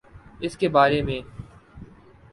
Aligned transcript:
اس 0.39 0.57
کے 0.57 0.69
بارے 0.69 1.01
میں 1.01 1.19